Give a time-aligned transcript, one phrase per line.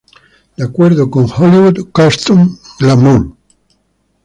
[0.57, 3.35] De acuerdo con Hollywood Costume: Glamour!